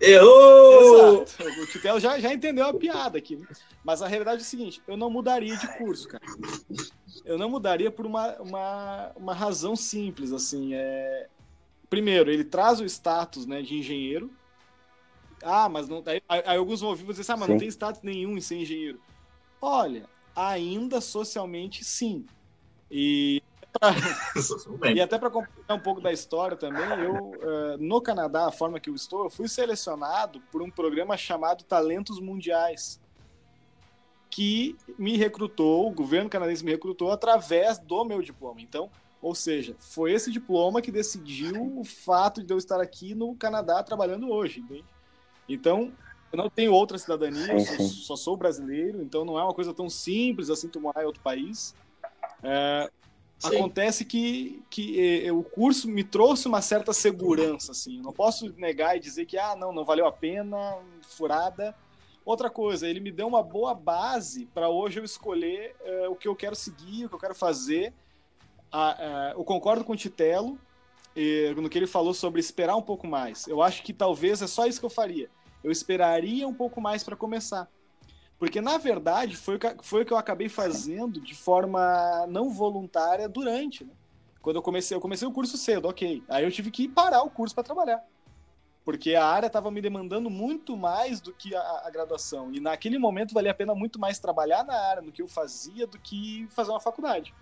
[0.00, 1.22] Errou!
[1.22, 1.62] Exato.
[1.62, 3.36] O Titelo já, já entendeu a piada aqui.
[3.36, 3.46] Né?
[3.82, 6.24] Mas a realidade é o seguinte: eu não mudaria de curso, cara.
[7.24, 10.74] Eu não mudaria por uma, uma, uma razão simples, assim.
[10.74, 11.26] É...
[11.90, 14.30] Primeiro, ele traz o status né, de engenheiro,
[15.42, 16.02] ah, mas não.
[16.06, 17.52] Aí, aí alguns vão ouvir e dizer assim, ah, mas sim.
[17.52, 19.00] não tem status nenhum em ser engenheiro.
[19.60, 22.24] Olha, ainda socialmente sim.
[22.90, 23.42] E,
[24.94, 28.80] e até para completar um pouco da história também, eu uh, no Canadá, a forma
[28.80, 33.00] que eu estou, eu fui selecionado por um programa chamado Talentos Mundiais,
[34.30, 38.60] que me recrutou, o governo canadense me recrutou através do meu diploma.
[38.60, 43.34] Então, ou seja, foi esse diploma que decidiu o fato de eu estar aqui no
[43.34, 44.84] Canadá trabalhando hoje, entende?
[45.48, 45.92] Então,
[46.30, 47.88] eu não tenho outra cidadania, sim, sim.
[47.88, 51.06] Só, só, sou brasileiro, então não é uma coisa tão simples assim tu morar em
[51.06, 51.74] outro país.
[52.42, 52.90] É,
[53.42, 57.96] acontece que, que é, o curso me trouxe uma certa segurança, assim.
[57.96, 61.74] Eu não posso negar e dizer que, ah, não, não valeu a pena, furada.
[62.26, 66.28] Outra coisa, ele me deu uma boa base para hoje eu escolher é, o que
[66.28, 67.94] eu quero seguir, o que eu quero fazer.
[68.70, 70.58] Ah, eu concordo com o Titelo
[71.56, 73.46] no que ele falou sobre esperar um pouco mais.
[73.48, 75.28] Eu acho que talvez é só isso que eu faria
[75.62, 77.68] eu esperaria um pouco mais para começar.
[78.38, 82.50] Porque, na verdade, foi o, que, foi o que eu acabei fazendo de forma não
[82.50, 83.84] voluntária durante.
[83.84, 83.90] Né?
[84.40, 86.22] Quando eu comecei, eu comecei o curso cedo, ok.
[86.28, 88.04] Aí eu tive que parar o curso para trabalhar.
[88.84, 92.52] Porque a área estava me demandando muito mais do que a, a, graduação.
[92.52, 95.86] E naquele momento valia a pena muito mais trabalhar na área, no que eu fazia,
[95.86, 97.34] do que fazer uma faculdade.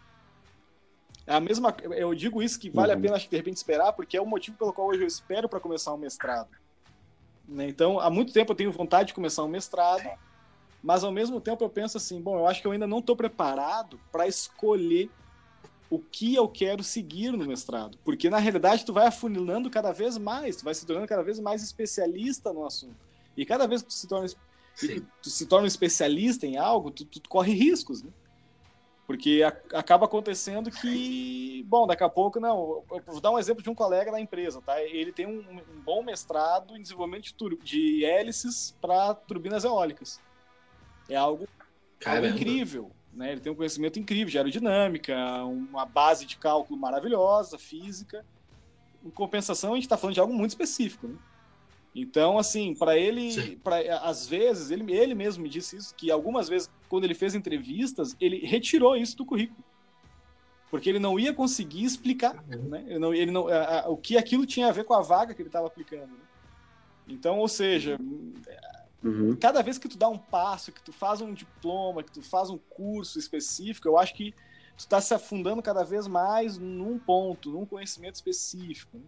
[1.27, 2.99] É a mesma, eu digo isso que vale uhum.
[2.99, 5.07] a pena, acho que de repente esperar, porque é o motivo pelo qual hoje eu
[5.07, 6.49] espero para começar um mestrado.
[7.49, 7.69] Né?
[7.69, 10.09] Então, há muito tempo eu tenho vontade de começar um mestrado,
[10.83, 13.17] mas ao mesmo tempo eu penso assim: bom, eu acho que eu ainda não estou
[13.17, 15.11] preparado para escolher
[15.89, 17.99] o que eu quero seguir no mestrado.
[18.05, 21.39] Porque na realidade tu vai afunilando cada vez mais, tu vai se tornando cada vez
[21.39, 22.97] mais especialista no assunto.
[23.37, 24.29] E cada vez que tu se torna,
[25.23, 28.11] tu se torna um especialista em algo, tu, tu, tu corre riscos, né?
[29.07, 32.83] Porque a, acaba acontecendo que, bom, daqui a pouco, não.
[32.91, 34.83] Eu vou dar um exemplo de um colega da empresa, tá?
[34.83, 40.21] Ele tem um, um bom mestrado em desenvolvimento de, de hélices para turbinas eólicas.
[41.09, 41.49] É algo,
[42.05, 43.31] algo incrível, né?
[43.31, 48.25] Ele tem um conhecimento incrível de aerodinâmica, uma base de cálculo maravilhosa, física.
[49.05, 51.17] Em compensação, a gente está falando de algo muito específico, né?
[51.99, 56.47] Então, assim, para ele, pra, às vezes, ele, ele mesmo me disse isso, que algumas
[56.47, 59.65] vezes, quando ele fez entrevistas, ele retirou isso do currículo.
[60.71, 62.85] Porque ele não ia conseguir explicar né?
[62.87, 65.33] ele não, ele não, a, a, o que aquilo tinha a ver com a vaga
[65.33, 66.09] que ele estava aplicando.
[66.09, 66.19] Né?
[67.09, 67.99] Então, ou seja,
[69.03, 69.35] uhum.
[69.41, 72.51] cada vez que tu dá um passo, que tu faz um diploma, que tu faz
[72.51, 74.33] um curso específico, eu acho que
[74.77, 78.99] tu está se afundando cada vez mais num ponto, num conhecimento específico.
[78.99, 79.05] Né?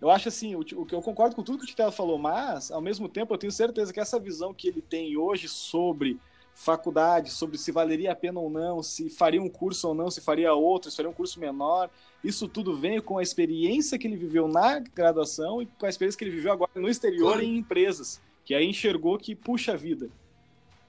[0.00, 2.70] Eu acho assim, o, o que eu concordo com tudo que o Titela falou, mas
[2.70, 6.18] ao mesmo tempo eu tenho certeza que essa visão que ele tem hoje sobre
[6.54, 10.20] faculdade, sobre se valeria a pena ou não, se faria um curso ou não, se
[10.20, 11.88] faria outro, se faria um curso menor.
[12.22, 16.18] Isso tudo veio com a experiência que ele viveu na graduação e com a experiência
[16.18, 20.10] que ele viveu agora no exterior em empresas, que aí enxergou que, puxa vida,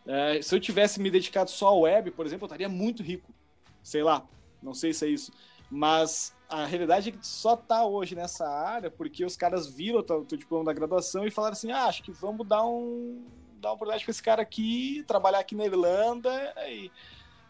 [0.08, 3.32] é, se eu tivesse me dedicado só ao web, por exemplo, eu estaria muito rico.
[3.84, 4.28] Sei lá,
[4.62, 5.32] não sei se é isso.
[5.70, 10.04] Mas a realidade é que só tá hoje nessa área porque os caras viram o
[10.04, 13.24] teu, teu diploma da graduação e falaram assim: ah, acho que vamos dar um,
[13.62, 16.32] dar uma oportunidade para esse cara aqui, trabalhar aqui na Irlanda.
[16.68, 16.92] E...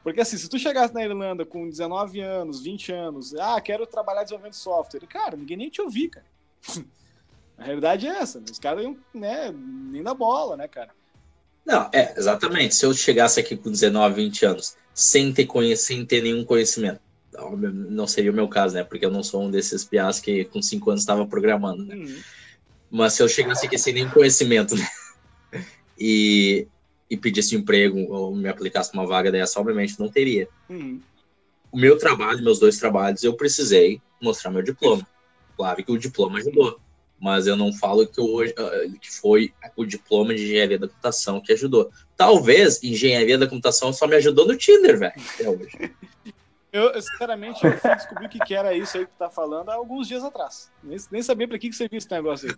[0.03, 4.23] Porque assim, se tu chegasse na Irlanda com 19 anos, 20 anos, ah, quero trabalhar
[4.23, 6.25] desenvolvendo software, cara, ninguém nem te ouvir, cara.
[7.57, 8.45] A realidade é essa, né?
[8.49, 10.91] os caras né, nem na bola, né, cara?
[11.65, 12.73] Não, é, exatamente.
[12.73, 17.01] Se eu chegasse aqui com 19, 20 anos, sem ter, conhe sem ter nenhum conhecimento,
[17.33, 18.83] não seria o meu caso, né?
[18.83, 21.95] Porque eu não sou um desses piás que com 5 anos estava programando, né?
[21.95, 22.17] Uhum.
[22.89, 24.87] Mas se eu chegasse aqui sem nenhum conhecimento, né?
[25.97, 26.67] e,
[27.09, 30.47] e pedisse emprego ou me aplicasse uma vaga dessa, obviamente não teria.
[30.69, 30.99] Uhum.
[31.71, 35.07] O meu trabalho, meus dois trabalhos, eu precisei mostrar meu diploma.
[35.55, 36.79] Claro que o diploma ajudou,
[37.19, 41.41] mas eu não falo que, hoje, ah, que foi o diploma de engenharia da computação
[41.41, 41.91] que ajudou.
[42.17, 45.93] Talvez engenharia da computação só me ajudou no Tinder, velho, até hoje.
[46.71, 49.73] Eu, sinceramente, eu fui descobrir o que, era isso aí que tu tá falando há
[49.73, 50.71] alguns dias atrás.
[50.83, 52.55] Nem, nem sabia pra que, que servia esse negócio aí.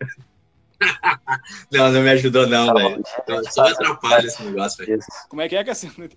[1.72, 3.02] não, não me ajudou, não, velho.
[3.50, 5.00] Só atrapalha esse negócio, velho.
[5.30, 6.10] Como é que é, Cassino?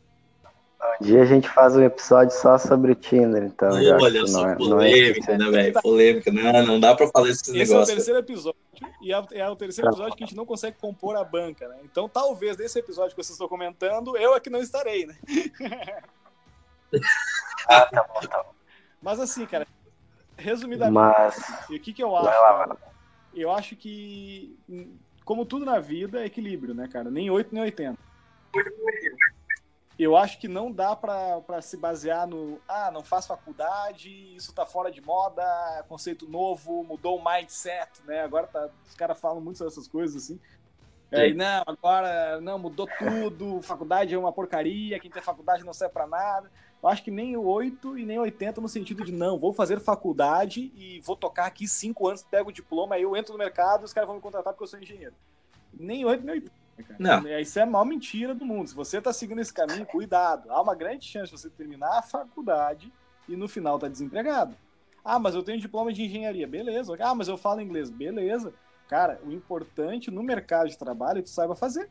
[1.00, 3.70] Um dia a gente faz um episódio só sobre o Tinder, então.
[3.70, 5.80] Pô, olha só, é, polêmica, é né, velho?
[5.80, 6.32] Polêmica.
[6.32, 7.62] Não, não dá pra falar esse negócio.
[7.62, 8.60] Esse é o terceiro episódio,
[9.00, 11.76] e é, é o terceiro episódio que a gente não consegue compor a banca, né?
[11.84, 15.16] Então, talvez nesse episódio que vocês estão comentando, eu aqui não estarei, né?
[17.68, 18.54] ah, tá bom, tá bom.
[19.00, 19.66] Mas assim, cara,
[20.36, 21.68] resumidamente, Mas...
[21.68, 22.28] o que, que eu acho?
[22.28, 22.76] Cara,
[23.34, 24.56] eu acho que,
[25.24, 27.10] como tudo na vida, é equilíbrio, né, cara?
[27.10, 27.98] Nem 8, nem 80.
[29.96, 34.66] Eu acho que não dá para se basear no, ah, não faz faculdade, isso tá
[34.66, 35.44] fora de moda,
[35.88, 38.22] conceito novo, mudou o mindset, né?
[38.22, 40.40] Agora tá, os caras falam muito sobre essas coisas assim.
[41.12, 45.94] É, não, agora não, mudou tudo, faculdade é uma porcaria, quem tem faculdade não serve
[45.94, 46.50] para nada.
[46.84, 50.70] Eu acho que nem 8 e nem 80 no sentido de não, vou fazer faculdade
[50.76, 53.84] e vou tocar aqui 5 anos, pego o diploma, aí eu entro no mercado e
[53.86, 55.14] os caras vão me contratar porque eu sou engenheiro.
[55.72, 56.52] Nem 8 nem 80.
[56.86, 56.96] Cara.
[56.98, 57.40] Não.
[57.40, 58.68] Isso é a maior mentira do mundo.
[58.68, 60.50] Se você está seguindo esse caminho, cuidado.
[60.50, 62.92] Há uma grande chance de você terminar a faculdade
[63.26, 64.54] e no final tá desempregado.
[65.02, 66.46] Ah, mas eu tenho diploma de engenharia.
[66.46, 66.94] Beleza.
[67.00, 67.88] Ah, mas eu falo inglês.
[67.88, 68.52] Beleza.
[68.88, 71.88] Cara, o importante no mercado de trabalho é que tu saiba fazer.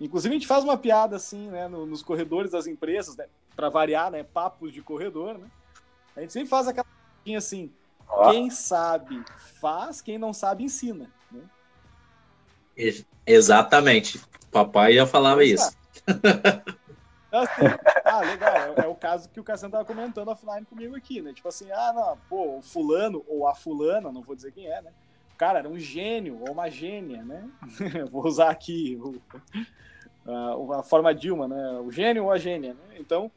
[0.00, 4.10] Inclusive, a gente faz uma piada assim, né, nos corredores das empresas, né, para variar,
[4.10, 5.50] né, papos de corredor, né?
[6.16, 6.86] A gente sempre faz aquela
[7.36, 7.72] assim,
[8.30, 9.22] quem sabe
[9.60, 11.10] faz, quem não sabe ensina.
[11.30, 11.42] Né?
[13.26, 14.20] Exatamente.
[14.50, 15.74] Papai já falava isso.
[17.32, 17.62] Assim,
[18.04, 18.54] ah, legal.
[18.54, 21.32] É, é, o caso que o Cassiano tava comentando offline comigo aqui, né?
[21.32, 24.82] Tipo assim, ah, não, pô, o fulano ou a fulana, não vou dizer quem é,
[24.82, 24.92] né?
[25.32, 27.48] O cara era um gênio ou uma gênia, né?
[28.12, 29.20] vou usar aqui o,
[30.26, 31.80] a, a, forma Dilma, né?
[31.80, 32.96] O gênio ou a gênia, né?
[32.98, 33.30] Então,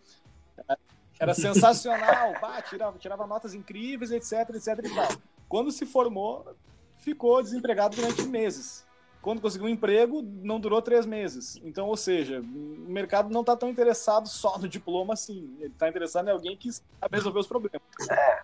[1.20, 5.08] era sensacional, bah, tirava, tirava notas incríveis, etc, etc e tal.
[5.48, 6.56] Quando se formou,
[6.98, 8.86] ficou desempregado durante meses
[9.26, 11.60] quando conseguiu um emprego, não durou três meses.
[11.64, 15.58] Então, ou seja, o mercado não está tão interessado só no diploma assim.
[15.58, 17.82] Ele está interessado em alguém que sabe resolver os problemas.
[18.08, 18.44] É,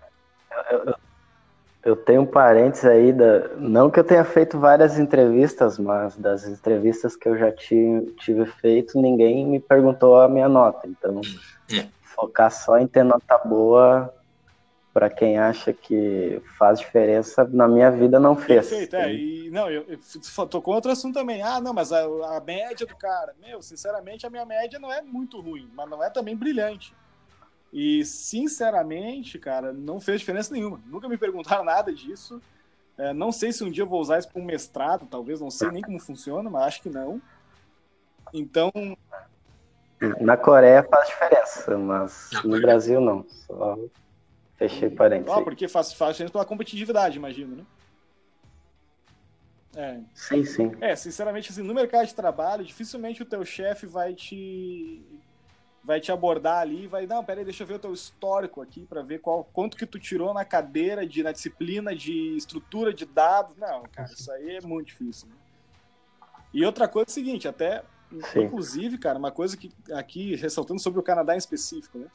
[0.74, 0.96] eu, eu
[1.96, 7.16] tenho um parênteses aí, da, não que eu tenha feito várias entrevistas, mas das entrevistas
[7.16, 10.88] que eu já tive, tive feito, ninguém me perguntou a minha nota.
[10.88, 11.22] Então,
[11.74, 11.88] é.
[12.04, 14.14] focar só em ter nota boa
[14.94, 18.68] para quem acha que faz diferença, na minha vida não fez.
[18.68, 19.14] Perfeito, é.
[19.14, 21.42] E, não, eu, eu tocou outro assunto também.
[21.42, 25.02] Ah, não, mas a, a, média do cara, meu, sinceramente, a minha média não é
[25.02, 26.94] muito ruim, mas não é também brilhante.
[27.72, 30.82] E, sinceramente, cara, não fez diferença nenhuma.
[30.86, 32.42] Nunca me perguntaram nada disso.
[32.98, 35.50] É, não sei se um dia eu vou usar isso para um mestrado, talvez, não
[35.50, 37.22] sei nem como funciona, mas acho que não.
[38.34, 38.72] Então.
[40.20, 43.26] Na Coreia faz diferença, mas no Brasil não.
[43.30, 43.78] Só
[44.62, 45.36] Fechei parênteses.
[45.36, 47.66] Ah, porque faz, faz diferença pela competitividade, imagino, né?
[49.76, 50.00] É.
[50.14, 50.72] Sim, sim.
[50.80, 55.02] É, sinceramente, assim, no mercado de trabalho, dificilmente o teu chefe vai te
[55.84, 59.02] vai te abordar ali, vai, não, peraí, deixa eu ver o teu histórico aqui para
[59.02, 63.58] ver qual quanto que tu tirou na cadeira de na disciplina de estrutura de dados.
[63.58, 65.28] Não, cara, isso aí é muito difícil.
[65.28, 65.36] Né?
[66.54, 67.84] E outra coisa é o seguinte, até
[68.32, 68.44] Sim.
[68.44, 72.08] inclusive, cara, uma coisa que aqui ressaltando sobre o Canadá em específico, né?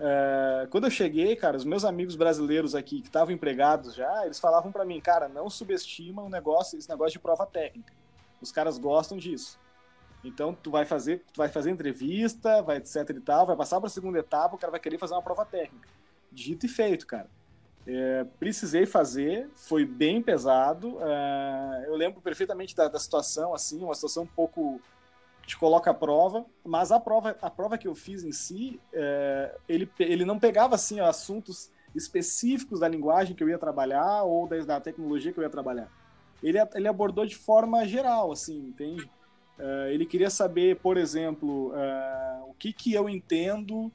[0.00, 4.38] É, quando eu cheguei, cara, os meus amigos brasileiros aqui que estavam empregados já, eles
[4.38, 7.92] falavam para mim, cara, não subestima o negócio, esse negócio de prova técnica.
[8.40, 9.58] Os caras gostam disso.
[10.28, 13.86] Então, tu vai fazer, tu vai fazer entrevista, vai etc e tal, vai passar para
[13.86, 15.88] a segunda etapa, o cara vai querer fazer uma prova técnica.
[16.30, 17.28] Dito e feito, cara.
[17.86, 20.98] É, precisei fazer, foi bem pesado.
[21.00, 24.80] É, eu lembro perfeitamente da, da, situação, assim, uma situação um pouco
[25.46, 29.56] te coloca à prova, mas a prova, a prova que eu fiz em si, é,
[29.66, 34.58] ele, ele não pegava assim assuntos específicos da linguagem que eu ia trabalhar ou da,
[34.58, 35.90] da tecnologia que eu ia trabalhar.
[36.42, 39.10] Ele, ele abordou de forma geral, assim, entende?
[39.58, 43.86] Uh, ele queria saber, por exemplo, uh, o que, que eu entendo,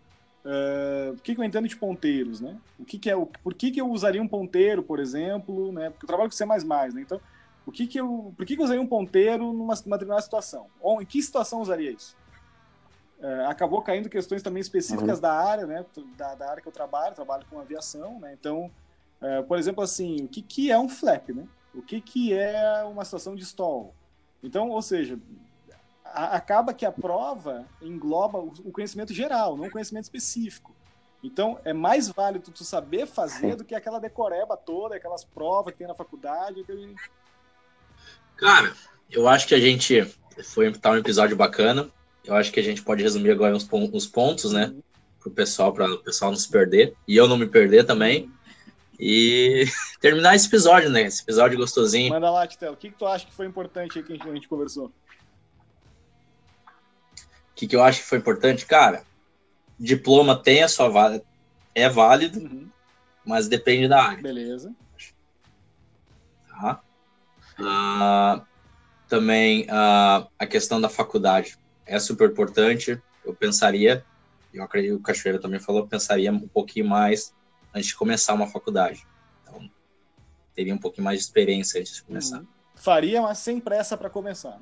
[0.44, 2.58] uh, o que, que eu entendo de ponteiros, né?
[2.78, 5.90] O que, que é o, por que, que eu usaria um ponteiro, por exemplo, né?
[5.90, 7.02] Porque eu trabalho com C++, né?
[7.02, 7.20] Então,
[7.66, 10.68] o que que eu, por que, que eu usaria um ponteiro numa, numa determinada situação?
[10.82, 12.22] Ou em que situação usaria isso?
[13.48, 15.22] acabou caindo questões também específicas uhum.
[15.22, 15.86] da área, né?
[16.18, 18.36] Da, da, área que eu trabalho, trabalho com aviação, né?
[18.38, 18.70] Então,
[19.48, 21.48] por exemplo, assim, o que, que é um flap, né?
[21.74, 23.96] O que, que é uma situação de stall?
[24.44, 25.18] Então, ou seja,
[26.14, 30.74] a, acaba que a prova engloba o, o conhecimento geral, não o conhecimento específico.
[31.24, 35.80] Então, é mais válido tu saber fazer do que aquela decoreba toda, aquelas provas que
[35.80, 36.60] tem na faculdade.
[36.60, 36.96] Aquele...
[38.36, 38.74] Cara,
[39.10, 40.04] eu acho que a gente
[40.44, 41.90] foi tá um episódio bacana.
[42.26, 44.68] Eu acho que a gente pode resumir agora uns, uns pontos, né?
[44.68, 44.84] Uhum.
[45.22, 46.94] Pro pessoal, para o pessoal não se perder.
[47.08, 48.30] E eu não me perder também.
[49.00, 49.66] E
[50.02, 51.04] terminar esse episódio, né?
[51.04, 52.10] Esse episódio gostosinho.
[52.10, 52.74] Manda lá, Titelo.
[52.74, 54.92] O que, que tu acha que foi importante aí que a gente, a gente conversou?
[57.54, 58.66] O que, que eu acho que foi importante?
[58.66, 59.04] Cara,
[59.80, 61.24] diploma tem a sua válida,
[61.76, 62.68] é válido, uhum.
[63.24, 64.24] mas depende da área.
[64.24, 64.74] Beleza.
[66.50, 66.82] Tá?
[67.60, 68.42] Ah,
[69.08, 73.00] também ah, a questão da faculdade é super importante.
[73.24, 74.04] Eu pensaria,
[74.52, 77.34] eu acredito que o Cachoeira também falou, pensaria um pouquinho mais
[77.74, 79.06] antes de começar uma faculdade.
[79.44, 79.70] Então,
[80.56, 82.40] teria um pouquinho mais de experiência antes de começar.
[82.40, 82.48] Uhum.
[82.76, 84.60] Faria, mas sem pressa para começar.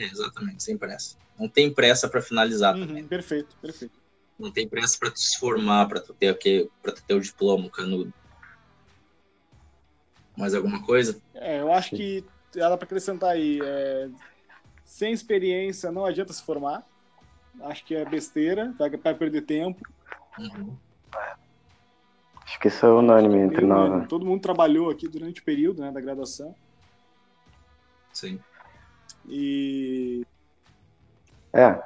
[0.00, 1.18] É, exatamente, sem pressa.
[1.38, 3.06] Não tem pressa para finalizar uhum, também.
[3.06, 4.00] Perfeito, perfeito.
[4.38, 6.34] Não tem pressa para tu se formar, para tu ter
[6.82, 8.12] para tu ter o diploma, o canudo.
[10.34, 11.20] Mais alguma coisa?
[11.34, 13.60] É, eu acho que dá para acrescentar aí.
[13.62, 14.08] É,
[14.86, 16.86] sem experiência não adianta se formar.
[17.60, 19.86] Acho que é besteira, vai, vai perder tempo.
[20.38, 20.74] Uhum.
[22.42, 23.90] Acho que isso é unânime entre nós.
[23.90, 24.06] Né?
[24.08, 26.54] Todo mundo trabalhou aqui durante o período né, da graduação.
[28.14, 28.40] Sim.
[29.28, 30.26] E.
[31.52, 31.78] É.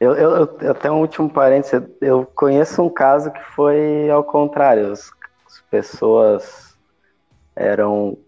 [0.00, 1.88] Eu, eu, eu até um último parênteses.
[2.00, 4.92] Eu conheço um caso que foi ao contrário.
[4.92, 5.10] As,
[5.46, 6.76] as pessoas
[7.54, 8.18] eram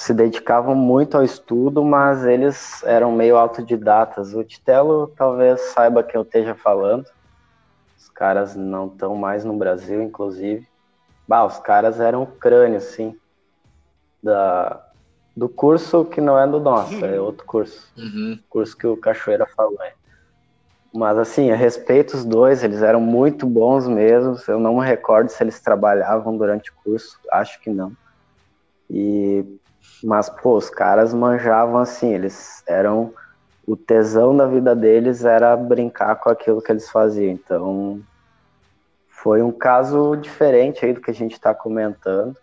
[0.00, 4.34] se dedicavam muito ao estudo, mas eles eram meio autodidatas.
[4.34, 7.06] O Titelo talvez saiba que eu esteja falando.
[7.98, 10.66] Os caras não estão mais no Brasil, inclusive.
[11.28, 13.14] Bah, os caras eram crânio, assim,
[14.22, 14.89] da,
[15.36, 17.92] do curso que não é do nosso, é outro curso.
[17.96, 18.38] Uhum.
[18.48, 19.80] Curso que o Cachoeira falou.
[19.82, 19.92] É.
[20.92, 24.36] Mas assim, a respeito os dois, eles eram muito bons mesmo.
[24.48, 27.92] Eu não me recordo se eles trabalhavam durante o curso, acho que não.
[28.88, 29.44] E
[30.02, 33.12] mas pô, os caras manjavam assim, eles eram
[33.66, 37.32] o tesão da vida deles era brincar com aquilo que eles faziam.
[37.32, 38.00] Então
[39.08, 42.36] foi um caso diferente aí do que a gente está comentando,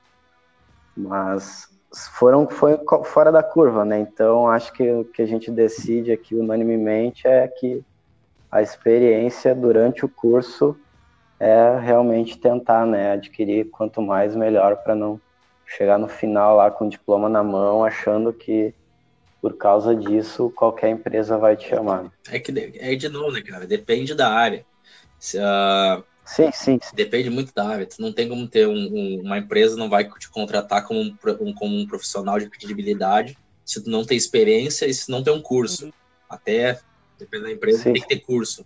[0.95, 3.99] mas foram foi fora da curva, né?
[3.99, 7.83] Então acho que o que a gente decide aqui unanimemente é que
[8.51, 10.77] a experiência durante o curso
[11.39, 15.21] é realmente tentar, né, adquirir quanto mais melhor para não
[15.65, 18.73] chegar no final lá com o diploma na mão, achando que
[19.41, 22.11] por causa disso qualquer empresa vai te chamar.
[22.31, 23.67] É que é de novo, né, cara?
[23.67, 24.65] Depende da área.
[25.19, 26.79] Se, uh, Sim, sim.
[26.93, 27.85] Depende muito da área.
[27.85, 31.17] Tu não tem como ter um, um, uma empresa não vai te contratar como um,
[31.41, 35.33] um, como um profissional de credibilidade se tu não tem experiência e se não tem
[35.33, 35.85] um curso.
[35.85, 35.91] Uhum.
[36.29, 36.79] Até,
[37.17, 37.93] depende da empresa, sim.
[37.93, 38.65] tem que ter curso.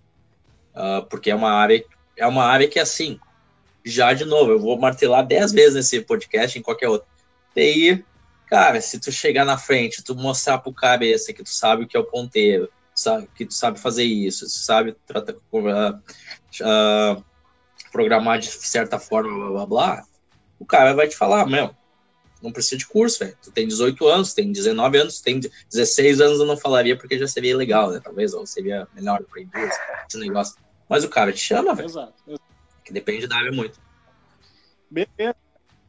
[0.76, 1.84] Uh, porque é uma área
[2.18, 3.20] é uma área que, assim,
[3.84, 7.08] já de novo, eu vou martelar dez vezes nesse podcast, em qualquer outro.
[7.56, 8.06] TI,
[8.48, 11.98] cara, se tu chegar na frente, tu mostrar pro cabeça que tu sabe o que
[11.98, 17.24] é o ponteiro, sabe, que tu sabe fazer isso, tu sabe tratar, uh, uh,
[17.92, 20.04] programar de certa forma, blá blá blá,
[20.60, 21.76] o cara vai te falar, meu,
[22.42, 23.38] não precisa de curso, velho.
[23.42, 27.28] Tu tem 18 anos, tem 19 anos, tem 16 anos, eu não falaria porque já
[27.28, 28.00] seria legal, né?
[28.04, 30.56] Talvez, ou seria melhor empresa, esse negócio.
[30.90, 31.88] Mas o cara te chama, velho.
[31.88, 32.14] Exato.
[32.84, 33.80] Que depende da área muito.
[34.90, 35.36] Beleza.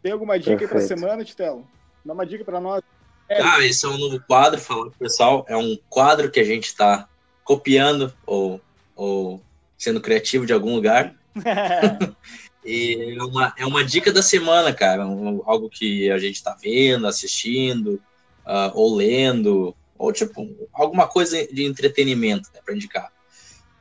[0.03, 0.75] Tem alguma dica Perfeito.
[0.75, 1.67] aí pra semana, Titelo?
[2.05, 2.83] Dá uma dica pra nós.
[3.29, 3.41] É.
[3.41, 5.45] Ah, esse é um novo quadro, falando pro pessoal.
[5.49, 7.09] É um quadro que a gente tá
[7.45, 8.61] copiando ou,
[8.95, 9.43] ou
[9.79, 11.15] sendo criativo de algum lugar.
[12.65, 15.07] e é uma, é uma dica da semana, cara.
[15.07, 18.01] Um, algo que a gente está vendo, assistindo,
[18.47, 23.11] uh, ou lendo, Ou, tipo, alguma coisa de entretenimento, né, pra indicar.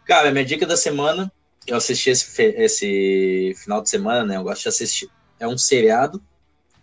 [0.05, 1.31] Cara, minha dica da semana,
[1.67, 4.37] eu assisti esse, esse final de semana, né?
[4.37, 5.09] Eu gosto de assistir.
[5.39, 6.21] É um seriado.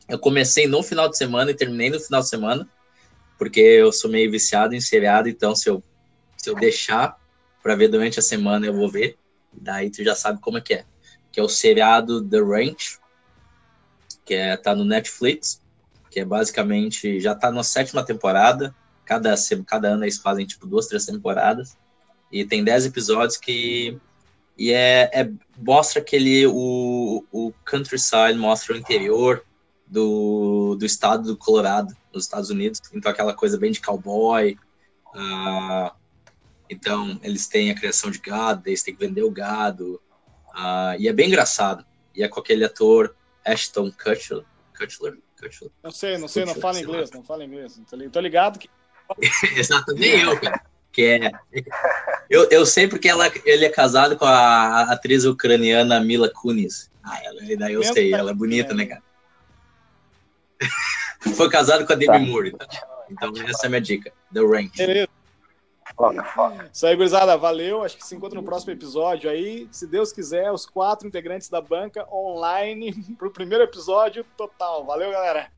[0.08, 2.68] Eu comecei no final de semana e terminei no final de semana,
[3.36, 5.82] porque eu sou meio viciado em seriado, então se eu,
[6.36, 7.18] se eu deixar
[7.62, 9.18] para ver durante a semana, eu vou ver.
[9.60, 10.84] Daí tu já sabe como é que é.
[11.30, 12.98] Que é o seriado The Ranch,
[14.24, 15.62] que é, tá no Netflix,
[16.10, 19.34] que é basicamente, já tá na sétima temporada, cada,
[19.66, 21.76] cada ano eles fazem tipo duas, três temporadas,
[22.30, 23.98] e tem dez episódios que
[24.58, 29.44] e é, é, mostra aquele o, o countryside mostra o interior
[29.86, 32.80] do, do estado do Colorado nos Estados Unidos.
[32.92, 34.58] Então aquela coisa bem de cowboy
[35.14, 35.90] uh,
[36.70, 40.00] então eles têm a criação de gado eles têm que vender o gado
[40.48, 43.14] uh, e é bem engraçado e é com aquele ator
[43.44, 44.44] Ashton Kutcher
[44.76, 45.70] Kutcher, Kutcher.
[45.82, 47.80] não sei não sei não fala inglês não fala inglês
[48.12, 48.68] tô ligado que
[49.56, 50.60] Exato, nem eu, cara.
[50.92, 51.30] Que é,
[52.28, 56.90] eu, eu sei porque ela, ele é casado com a atriz ucraniana Mila Kunis.
[57.02, 59.02] Ah, ela, daí eu sei, ela é bonita, né, cara?
[61.36, 62.18] Foi casado com a Demi tá.
[62.18, 62.52] Moore.
[62.52, 62.66] Tá?
[63.10, 64.12] Então, essa é a minha dica.
[64.32, 64.72] The Range.
[64.76, 65.08] Beleza.
[66.72, 67.82] Isso aí, gurizada, valeu.
[67.82, 69.68] Acho que se encontra no próximo episódio aí.
[69.72, 74.84] Se Deus quiser, os quatro integrantes da banca online para o primeiro episódio total.
[74.84, 75.50] Valeu, galera.